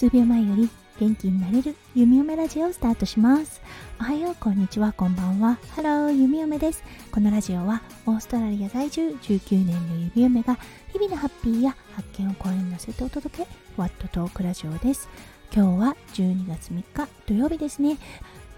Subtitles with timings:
[0.00, 3.60] 数秒前より元気になれる弓嫁ラジオをスタートします。
[4.00, 4.94] おはようこんにちは。
[4.94, 5.58] こんばんは。
[5.72, 6.82] ハロー弓嫁です。
[7.12, 10.58] このラジオはオーストラリア在住19年の弓嫁が
[10.90, 13.46] 日々のハッピーや発見を声に乗せてお届け
[13.76, 15.06] ワットトークラジオです。
[15.54, 17.98] 今日は12月3日土曜日ですね。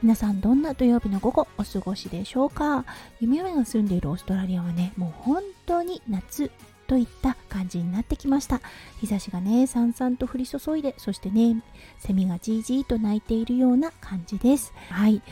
[0.00, 2.84] 皆さんどんな土曜日の午後お過ごしでしょうか？
[3.20, 6.52] 弓嫁が住んでいるオーストラリアはねもう本当に夏。
[6.86, 8.60] といった感じになってきました。
[9.00, 11.62] 日差しがねさんさんと降り注いでそしてね
[11.98, 14.72] セミがじーじーと鳴いているような感じです。
[14.90, 15.22] はい。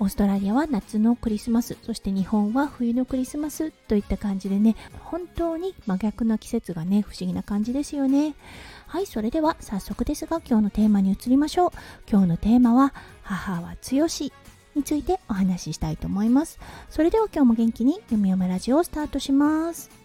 [0.00, 8.34] オーストラリアは夏のクリスマスそして日本は冬のクリスマスといった感じでね本当に真逆な季節がね不思議な感じですよね。
[8.86, 11.70] はいそれでは早速ですが今日のテーマに移りましょう。
[12.10, 12.92] 今日のテーマは
[13.22, 14.32] 母は強し
[14.74, 16.58] についてお話ししたいと思います。
[16.90, 20.03] それでは今日も元気に読み読めラジオをスタートします。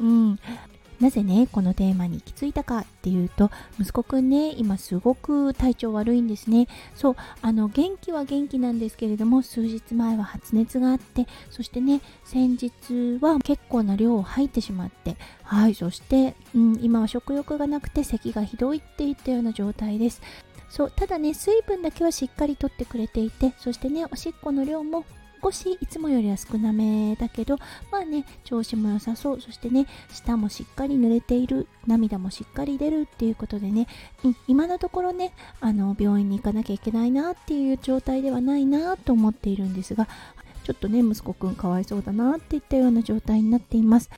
[0.00, 0.38] うん、
[1.02, 6.68] なぜねこのテーマに行き着いたかっていうと息子くんね今すごく体調悪いんですね。
[6.94, 20.22] そうあの元気は元気なんですけれども数日前は発熱があってそしてね先日は結構な量を吐いてしまってはいそして、うん、今は食欲がなくて咳がひどいっていったような状態です。
[20.68, 25.04] そうただね水分だけはしっかりとってくれていてそしてねおしっこの量も
[25.42, 27.56] 少しいつもよりは少なめだけど
[27.90, 29.40] まあね調子も良さそう。
[29.40, 33.88] そしてね舌もしっかり濡れている涙もしっかり出るっていうことでね、
[34.24, 40.08] うん、今のところねあの病院に行かなきゃいけないなっていう状態ではないなと思っているんですが
[40.64, 44.10] ちょっとね息子くんかわいそうだなっていったような状態になっています。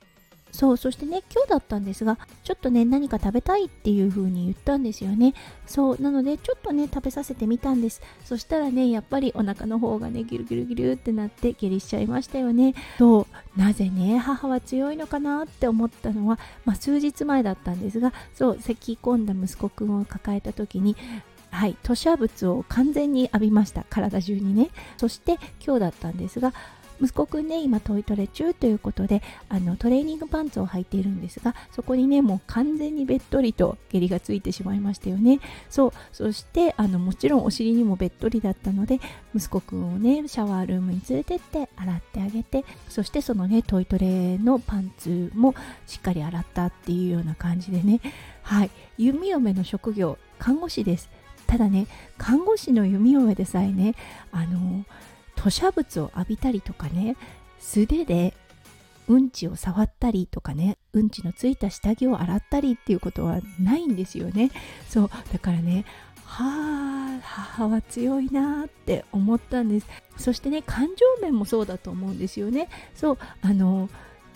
[0.55, 5.33] そうそしてね今日だったんですがちょっとね何か食べたいっていう風に言ったんですよね。
[5.67, 8.01] そうなのでちょっとね食べさせてみたんです。
[8.23, 12.73] そしたらねやっぱりお腹の方がねギュルギュルギュルってなって下痢しちゃいましたよね。
[12.97, 20.95] そうなぜね母は強いのかなって思ったのは、まあ、数日前だったんですがそう咳き込んだ息子くんを抱えた時に
[21.51, 23.85] はい、吐砂物を完全に浴びました。
[23.89, 24.71] 体中にね。
[24.97, 26.53] そして今日だったんですが
[27.01, 35.39] 息子くんね今トイトレ中ということであのトレーニングパンツを履いているんですがそこにねもう完全にべっとりと下痢がついてしまいましたよね。
[35.69, 38.99] そうそしてあのもちろんお尻にもべっとりだったので
[39.35, 45.55] 息子くんをねシャワールームに連れてって洗ってあげてそしてそのねトイトレのパンツも
[45.87, 48.01] しっかり洗ったっていうような感じでね。
[48.41, 48.71] はい。
[48.97, 51.09] 弓嫁の職業看護師です。
[51.47, 53.95] ただね看護師の弓嫁でさえね
[54.31, 54.83] あの
[55.45, 57.15] 吐砂物を浴びたりとかね
[57.59, 58.33] 素手で
[59.07, 64.49] うんちを触ったりとかねうんちのついた下着を洗ったりっていうことはないんですよね
[64.89, 65.85] そうだからね
[66.23, 73.89] はあ母は強いなって思ったんですそしてね感情面もそうだと思うんですよねそうあの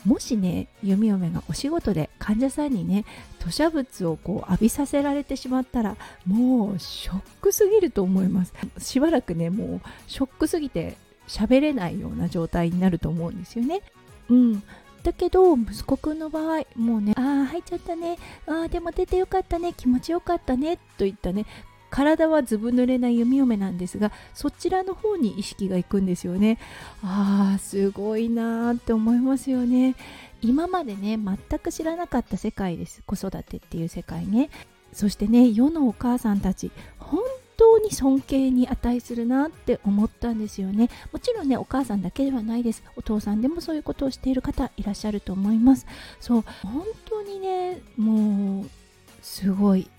[0.06, 3.06] もしね弓嫁がお仕事で患者さんにね
[3.40, 8.54] 吐砂物をこう浴びさせられてしまったらもうショックすぎると思います。
[8.78, 10.96] しばらくねもうショックすぎて
[11.28, 13.82] 喋れないような状態になると思うんですよね。
[14.30, 14.64] うん。
[15.04, 18.18] だけど息子くんの場合もうねああ入っちゃったね。
[18.48, 19.74] ああでも出てよかったね。
[19.74, 20.78] 気持ちよかったね。
[20.98, 21.46] といったね
[21.90, 26.58] 体はずぶ濡れな弓嫁なんですがそちらの方に意識がいくんですよね。
[27.04, 29.96] あーすごいなーって思いますよね。
[30.42, 33.02] 今までね全く知らなかった世界です。
[33.06, 34.50] 子育てっていう世界ね。
[34.94, 37.20] そしてね世のお母さんたち本
[37.58, 40.90] 当に尊敬に値するなって思ったんですよね。
[41.12, 42.84] もちろんねお母さんだけではないです。
[42.96, 45.86] お父さんでもそういうことをしている方いらっしゃると思います。
[46.20, 48.70] そう本当にねもう
[49.22, 49.90] すごい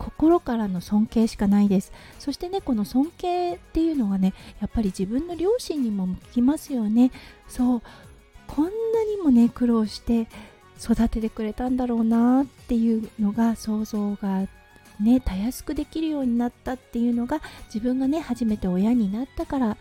[0.00, 1.92] 心からの尊敬しかないです。
[2.18, 7.12] そしてねこの尊敬っていうのはねやっぱり自分の両親にも向きますよね。
[7.46, 7.82] そう。
[8.46, 8.70] こんな
[9.04, 10.26] にもね苦労して
[10.82, 14.48] 育ててくれたんだろうなっていうのが想像が
[14.98, 19.76] ねたやすくできるようになったっていうのが自分がね初めて親になったから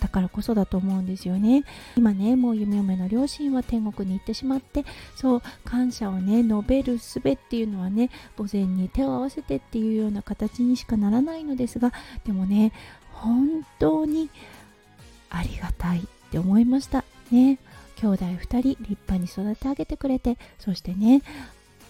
[0.00, 1.64] だからこそだと思うんですよね。
[1.96, 4.84] 今ねもう夢嫁の両親は天国に行ってしまって
[5.16, 11.92] そう感謝をね述べる術っていうのはね午前に手を合わせてっていうような形にしかならないのですが
[12.24, 12.72] でもね
[13.12, 14.30] 本当に
[15.30, 17.04] ありがたいって思いました。
[17.30, 17.58] ね。
[17.96, 21.22] 兄弟2人立派に育て上げてくれてそしてね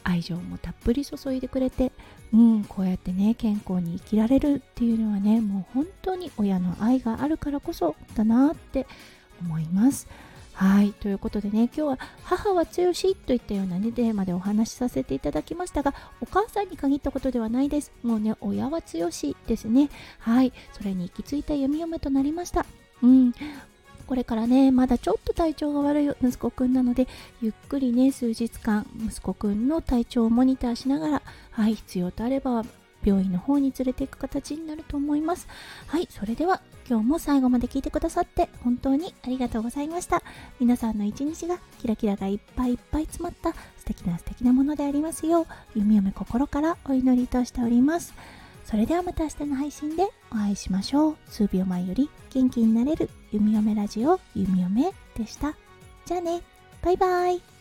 [0.09, 1.93] 愛情もたっぷり注いでくれて
[2.33, 8.87] うんこうやってね健康に生きられるっていうのはねもう本当に親の愛があるからこそだなって
[9.41, 10.09] 思います。
[10.55, 17.93] はいということでね今日は「母は強し」といったようなねテーマでお話しさせていただきましたがお母さんに限ったことではないです。
[18.03, 19.89] もうね親は強しですね。
[20.19, 22.67] はいそれに行き着いた読み嫁となりました。
[23.03, 23.33] うん
[24.09, 27.07] これからねまだちょっと体調が悪い息子くんなので
[27.43, 32.65] ゆっくりね数日間息子くんの体調をモニターしながらはい必要とあれば
[33.05, 35.47] 病院の方に連れていく形になると思います。
[35.87, 40.23] はいそれでは今日も最後まで聞いてくださって本当にありがとうございました。
[40.59, 45.47] 皆さんの一日がキラキラがいっぱいいっぱい詰まった素敵な素敵なものでありますよう
[45.77, 48.15] 弓嫁心からお祈りとしております。
[48.65, 51.17] それではまた明日の配信でお会いしましょう。
[51.29, 53.11] 数秒前より元気になれる。
[53.33, 55.55] 弓嫁ラジオ弓嫁でした。
[56.07, 56.41] じゃあね。
[56.83, 57.58] バイバイ。